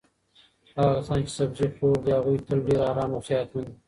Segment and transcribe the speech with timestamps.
[0.75, 3.75] هغه کسان چې سبزي خور دي هغوی تل ډېر ارام او صحتمند وي.